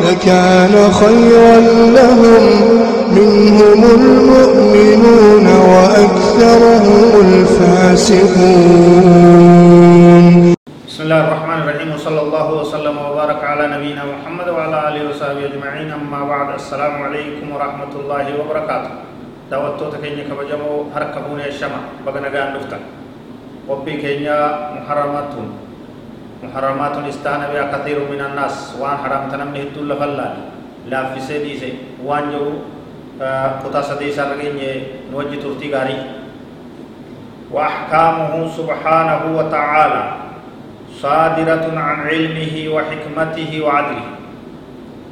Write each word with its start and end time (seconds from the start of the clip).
لكان 0.00 0.74
خيرا 0.92 1.56
لهم. 1.98 2.44
منهم 3.12 3.80
المؤمنون 3.98 5.46
وأكثرهم 5.46 7.08
الفاسقون. 7.26 8.54
بسم 10.88 11.00
الله 11.04 11.20
الرحمن 11.28 11.58
الرحيم. 11.62 11.88
وصلى 11.94 12.20
الله 12.20 12.46
وسلم 12.60 12.96
وبارك 12.98 13.40
على 13.44 13.64
نبينا 13.74 14.02
محمد 14.12 14.48
وعلى 14.48 14.76
آله 14.88 15.02
وصحبه 15.10 15.44
أجمعين. 15.52 15.88
أما 15.92 16.20
بعد 16.24 16.48
السلام 16.60 16.94
عليكم 17.02 17.46
ورحمة 17.52 17.92
الله 18.00 18.24
وبركاته. 18.40 18.92
دعوتو 19.52 19.92
تكيني 19.92 20.24
كبجمو 20.24 20.96
هركبون 20.96 21.40
الشمع 21.44 21.80
بغنا 22.08 22.28
غان 22.32 22.48
دفتا 22.56 22.78
وبي 23.68 23.92
كينيا 24.00 24.40
محرماتهم 24.76 25.48
محرمات 26.42 26.96
استان 27.08 27.40
بها 27.54 27.70
كثير 27.70 27.98
من 28.10 28.20
الناس. 28.20 28.74
وان 28.82 28.96
حرام 28.98 29.30
تنمني 29.30 29.62
هدو 29.70 29.86
لفلال 29.86 30.34
لا 30.90 31.14
في 31.14 31.20
سيدي 31.22 31.54
سي. 31.58 31.72
وان 32.02 32.34
جو 32.34 32.66
قطع 33.62 33.80
سدي 33.80 34.10
سرقين 34.10 34.58
نوجي 35.14 35.36
ترتي 35.38 35.70
غاري. 35.70 35.98
وأحكامه 37.52 38.32
سبحانه 38.58 39.22
وتعالى 39.38 40.02
صادرة 40.98 41.66
عن 41.76 41.98
علمه 42.10 42.54
وحكمته 42.74 43.50
وعدله. 43.62 44.08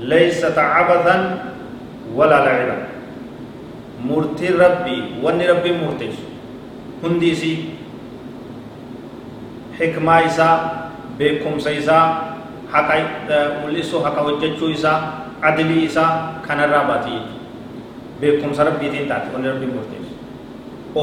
ليست 0.00 0.58
عبثا 0.58 1.16
ولا 2.16 2.38
لعبا. 2.44 2.78
مرتي 4.00 4.48
ربي 4.56 4.98
وني 5.22 5.44
ربي 5.46 5.70
مرتي 5.78 6.10
هندي 7.04 7.34
سي. 7.34 7.52
حكمة 9.78 10.26
إسا 10.26 10.50
beekumsa 11.20 11.70
isaa 11.80 12.04
haqa 12.72 12.94
mul'isu 13.60 14.00
haqa 14.06 14.20
hojjechuu 14.26 14.70
isaa 14.76 14.98
adilii 15.48 15.84
isaa 15.90 16.40
kanarraa 16.46 16.84
baati 16.90 17.14
beekumsa 18.20 18.64
rabbiitiin 18.68 19.08
taate 19.10 19.28
wanni 19.34 19.48
rabbiin 19.52 19.72
murteessu 19.76 20.12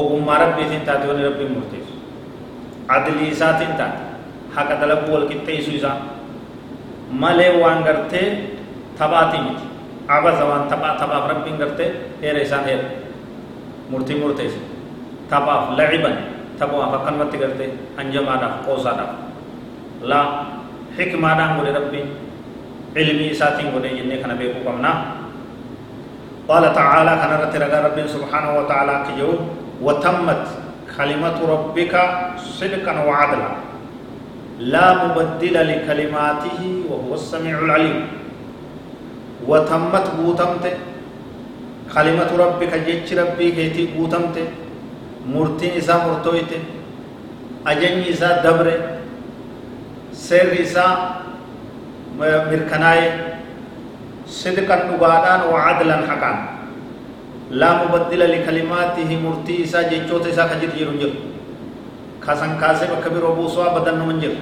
ogummaa 0.00 0.38
rabbiitiin 0.44 0.82
taate 0.88 1.04
wanni 1.10 1.24
rabbiin 1.28 1.52
murteessu 1.56 1.94
adilii 2.96 3.30
isaatiin 3.34 3.74
taate 3.80 4.00
haqa 4.56 4.74
dalaguu 4.82 5.12
wal 5.14 5.26
qixxeessuu 5.30 5.74
isaa 5.80 5.96
malee 7.22 7.50
waan 7.62 7.80
gartee 7.88 8.26
taphaatii 8.98 9.42
miti 9.46 9.66
abasa 10.16 10.44
waan 10.50 10.64
taphaa 10.72 10.94
taphaaf 11.00 11.24
rabbiin 11.32 11.56
gartee 11.62 11.88
heera 12.22 12.40
isaan 12.46 12.64
heera 12.70 12.88
murtii 13.90 14.18
murteessu 14.22 14.60
taphaaf 15.30 15.64
laciban 15.78 16.16
taphaaf 16.58 16.92
akkanumatti 17.00 17.36
gartee 17.44 17.68
hanjamaadhaaf 17.96 18.54
qoosaadhaaf 18.66 19.12
لا 20.02 20.22
حكمة 20.98 21.28
دان 21.38 21.50
قول 21.58 21.68
ربي 21.76 22.02
علمي 22.96 23.34
ساتين 23.34 23.66
قول 23.74 23.82
جنة 23.82 24.16
كان 24.22 24.32
بيكو 24.38 24.58
قمنا 24.68 24.92
قال 26.48 26.64
تعالى 26.74 27.12
كان 27.22 27.32
رترغى 27.42 27.78
ربي 27.86 28.08
سبحانه 28.08 28.50
وتعالى 28.58 28.94
كيو 29.06 29.30
وتمت 29.82 30.44
كلمة 30.96 31.38
ربك 31.54 31.94
صدقا 32.58 32.92
وعدلا 33.08 33.50
لا 34.58 34.86
مبدل 35.04 35.56
لكلماته 35.70 36.60
وهو 36.90 37.14
السميع 37.14 37.58
العليم 37.58 37.98
وتمت 39.46 40.06
بوتمت 40.18 40.64
كلمة 41.94 42.30
ربك 42.38 42.72
جيتش 42.86 43.12
ربي 43.14 43.46
كيتي 43.50 43.82
بوتمت 43.96 44.36
مرتين 45.32 45.72
إسا 45.78 45.94
مرتويت 46.06 46.52
أجني 47.66 48.10
إسا 48.10 48.42
دبره 48.44 48.97
isaa 50.64 51.22
mirkanaa'e 52.50 53.06
sidqan 54.26 54.80
dhugaadhaan 54.90 55.48
wacadlan 55.54 56.02
haqaan 56.10 56.38
laa 57.50 57.74
mubaddila 57.84 58.26
likalimaatihi 58.34 59.16
murtii 59.24 59.62
isaa 59.64 59.88
jechoota 59.88 60.28
isaa 60.28 60.48
ka 60.52 60.60
jirjiiru 60.60 60.94
jiru 61.00 61.16
kasan 62.20 62.58
kaasee 62.60 62.88
bakka 62.92 63.10
biroo 63.10 63.34
buusuu 63.40 63.64
abadan 63.64 63.98
numan 63.98 64.20
jiru 64.20 64.36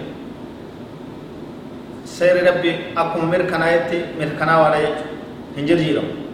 seerri 2.05 2.43
rabbi 2.51 2.71
akkuma 2.97 3.27
mirkanaa'etti 3.35 3.99
mirkanaawaadha 4.21 4.79
jechu 4.87 5.05
hin 5.57 5.67
jirjiiramu 5.73 6.27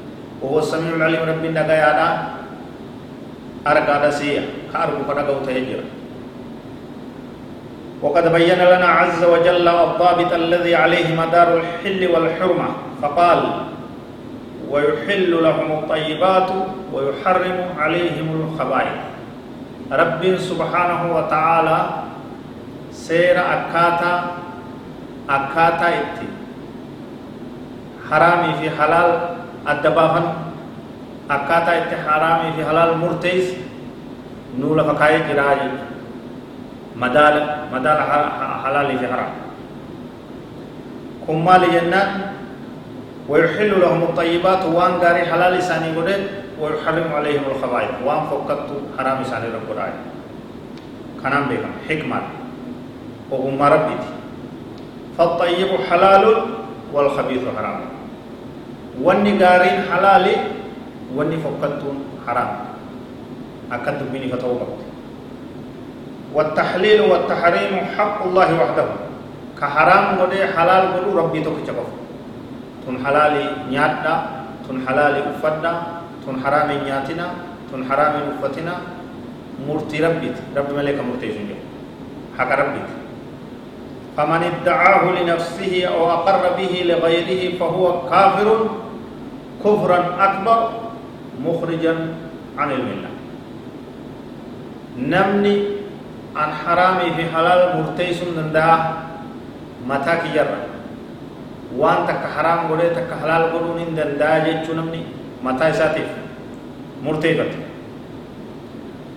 وهو 0.42 0.58
السميع 0.58 0.94
العليم 0.98 1.22
ربي 1.22 1.48
نغايادا 1.54 2.08
أرقادا 3.66 4.10
سيا 4.10 4.42
كأرقو 4.72 5.06
كدغو 5.08 5.46
تهجر 5.46 5.80
وقد 8.02 8.32
بين 8.32 8.58
لنا 8.58 8.86
عز 8.86 9.24
وجل 9.24 9.68
الضابط 9.68 10.32
الذي 10.32 10.74
عليه 10.74 11.14
مدار 11.14 11.62
الحل 11.62 12.10
والحرمة 12.10 12.68
فقال 13.02 13.40
ويحل 14.70 15.42
لهم 15.42 15.72
الطيبات 15.72 16.50
ويحرم 16.92 17.58
عليهم 17.78 18.28
الخبائث. 18.40 18.98
رب 19.92 20.36
سبحانه 20.36 21.16
وتعالى 21.16 21.78
سير 22.92 23.38
أكاتا 23.38 24.14
أكاتا 25.30 25.88
إتي. 25.88 26.28
حرامي 28.10 28.50
في 28.60 28.70
حلال 28.70 29.10
الدبافن. 29.68 30.26
أكاتا 31.30 31.72
إتي 31.78 31.96
حرامي 32.08 32.52
في 32.56 32.64
حلال 32.66 32.98
مرتيز. 32.98 33.54
نولا 34.58 34.82
فكاية 34.82 35.32
جراجي 35.32 35.91
مدال 36.96 37.36
مدال 37.72 37.98
حلال 38.64 38.88
في 38.98 39.06
حرام. 39.08 39.32
كم 41.26 41.44
مال 41.44 41.62
جنان 41.72 42.10
ويحل 43.28 43.80
لهم 43.80 44.02
الطيبات 44.02 44.62
وان 44.64 44.92
غاري 45.00 45.22
حلال 45.26 45.62
ساني 45.62 45.96
غدد 45.96 46.22
ويحرم 46.60 47.08
عليهم 47.14 47.44
الخبائث. 47.50 47.90
وان 48.04 48.22
فقط 48.30 48.60
حرام 48.98 49.18
ساني 49.24 49.48
رب 49.54 49.68
راي 49.76 49.94
كنام 51.22 51.44
بكم 51.48 51.72
حكمة. 51.88 52.20
وهم 53.30 53.62
ربيتي 53.62 54.12
فالطيب 55.18 55.70
حلال 55.90 56.24
والخبيث 56.92 57.42
حرام. 57.56 57.80
واني 59.02 59.32
غارين 59.40 59.76
حلال 59.88 60.26
واني 61.16 61.36
فقط 61.36 61.80
حرام. 62.26 62.50
أكد 63.72 63.98
بني 64.12 64.28
فتوبة. 64.28 64.91
والتحليل 66.34 67.00
والتحريم 67.00 67.72
حق 67.96 68.18
الله 68.26 68.48
وحده. 68.60 68.86
كحرام 69.62 70.06
ودي 70.18 70.42
حلال 70.58 70.82
ودو 70.98 71.10
ربي 71.14 71.40
تو 71.46 71.54
كچبف 71.54 71.88
تن 72.82 72.98
حلالي 72.98 73.70
نيادا 73.70 74.14
تن 74.66 74.82
حلالي 74.82 75.22
افدا 75.30 75.72
تن 76.26 76.34
حرام 76.42 76.68
نياتنا 76.82 77.26
تن 77.70 77.80
حرام 77.86 78.14
افتنا 78.42 78.74
مرتي 79.62 80.02
ربي 80.02 80.28
رب 80.56 80.68
ملك 80.74 80.98
مرتي 80.98 81.28
سنجو 81.30 81.58
حق 82.34 82.50
ربي. 82.58 82.82
فمن 84.16 84.42
ادعاه 84.42 85.02
لنفسه 85.08 85.72
أو 85.88 86.10
أقر 86.10 86.44
به 86.58 86.72
لغيره 86.84 87.42
فهو 87.56 87.84
كافر 88.10 88.48
كفرا 89.64 90.00
أكبر 90.26 90.58
مخرجا 91.44 91.94
عن 92.58 92.68
الملة. 92.70 93.10
نمني 94.98 95.54
an 96.34 96.50
haraamii 96.64 97.12
fi 97.16 97.22
halaal 97.34 97.76
murteessuun 97.76 98.36
danda'a 98.36 98.76
mataa 99.86 100.16
kiyyarra 100.16 100.58
waan 101.78 102.06
takka 102.06 102.28
haraam 102.36 102.68
godhee 102.68 102.90
takka 102.94 103.16
halaal 103.16 103.50
godhuun 103.52 103.78
hin 103.78 103.96
danda'a 103.96 104.40
jechuu 104.46 104.74
namni 104.74 105.06
mataa 105.42 105.68
isaatiif 105.68 106.08
murteeffate 107.02 107.56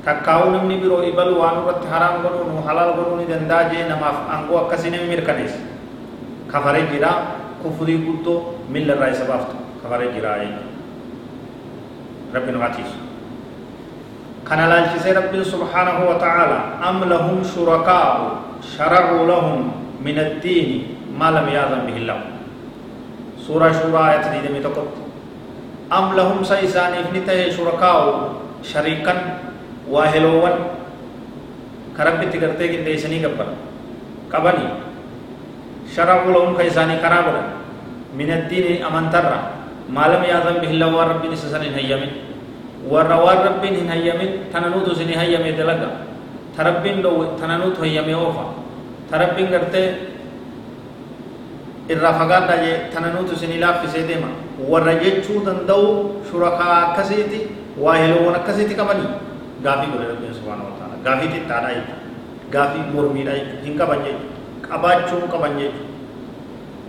takkaa'uu 0.06 0.52
namni 0.52 0.78
biroo 0.84 1.04
ibalu 1.04 1.40
waan 1.40 1.64
irratti 1.64 1.88
haraam 1.94 2.22
godhuun 2.26 2.64
halaal 2.68 2.94
godhuu 3.00 3.18
ni 3.22 3.32
danda'a 3.32 3.70
jee 3.72 3.88
namaaf 3.90 4.18
aangoo 4.36 4.60
akkasii 4.66 4.92
namni 4.96 5.08
mirkaneessa 5.16 5.60
kafaree 6.52 6.86
jira 14.46 14.82
kufrii 14.82 14.86
guddoo 14.86 14.86
milla 14.86 14.96
irraa 14.96 14.96
isa 14.96 15.12
baaftu 15.12 15.12
kafaree 15.12 15.12
jira 15.12 15.22
rabbi 15.22 15.38
nu 15.38 15.42
hatiisu 15.42 15.42
كان 15.42 15.42
لالشيسي 15.42 15.42
رب 15.42 15.44
سبحانه 15.44 15.98
وتعالى 16.10 16.60
أم 16.90 17.04
لهم 17.04 17.44
شركاء 17.56 18.12
شرعوا 18.78 19.28
لهم 19.28 19.72
من 20.06 20.18
الدين 20.20 20.70
ما 21.18 21.32
لم 21.34 21.48
يأذن 21.50 21.82
به 21.90 21.98
الله 21.98 22.20
سورة 23.42 23.72
شورى 23.74 24.02
آية 24.12 24.26
دي 24.34 24.48
دمي 24.48 24.60
تقط 24.62 24.88
أم 25.94 26.14
لهم 26.14 26.44
سيسان 26.44 26.94
إفنته 26.94 27.50
شركاء 27.58 28.02
شريكا 28.64 29.14
واهلوا 29.90 30.50
كرب 31.98 32.20
تقرتك 32.30 32.72
إنديسني 32.86 33.26
قبل 33.26 33.50
قبني 34.34 34.68
شرعوا 35.96 36.32
لهم 36.34 36.58
كيساني 36.58 36.96
كرابر 37.02 37.36
من 38.14 38.30
الدين 38.32 38.86
أمن 38.86 39.10
ترى 39.10 39.40
ما 39.90 40.06
لم 40.14 40.22
يأذن 40.22 40.56
به 40.62 40.72
الله 42.84 43.18
ورب 43.24 43.64
نسسن 43.64 43.90
هيمن 43.92 43.92
وروا 43.92 43.92
رب 43.92 43.92
هيمن 43.92 44.30
تننوت 44.54 44.88
سن 45.00 45.10
هيمن 45.10 45.56
دلقا 45.60 45.90
تربين 46.58 46.98
لو 47.02 47.14
تننوت 47.40 47.78
هيمن 47.80 48.14
أوفا 48.14 48.46
تربين 49.12 49.48
قرتي 49.54 49.84
irraa 51.94 52.14
fagaadhaa 52.20 52.58
jee 52.66 52.78
tana 52.94 53.10
nutu 53.14 53.34
isinii 53.38 53.60
laaffisee 53.64 54.04
deema 54.08 54.30
warra 54.70 54.94
jechuu 55.02 55.42
danda'u 55.48 55.90
shurakaa 56.30 56.78
akkasiiti 56.86 57.40
waa 57.84 57.98
heloowwan 58.02 58.38
akkasiiti 58.40 58.78
qabanii 58.80 59.10
gaafii 59.66 59.92
godhe 59.92 60.08
rabbiin 60.12 60.34
subhaanahu 60.38 60.70
wa 60.72 60.78
ta'ala 60.80 60.96
gaafii 61.08 61.30
xiqqaadhaa 61.34 61.74
jechuudha 61.76 62.00
gaafii 62.56 62.86
mormiidhaa 62.94 63.36
jechuudha 63.40 63.66
hin 63.68 63.78
qaban 63.82 64.02
jechuudha 64.08 64.68
qabaachuu 64.70 65.22
qaban 65.34 65.54
jechuudha 65.62 65.95